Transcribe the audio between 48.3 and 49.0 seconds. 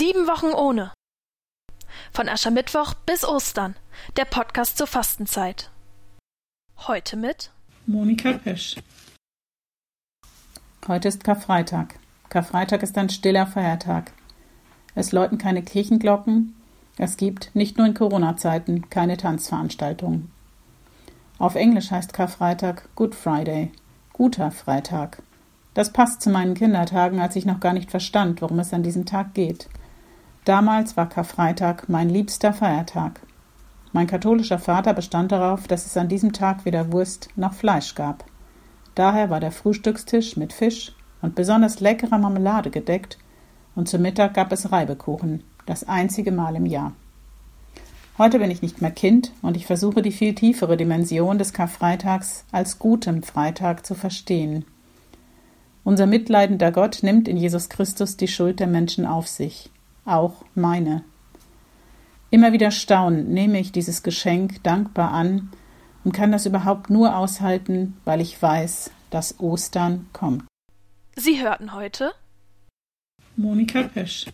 bin ich nicht mehr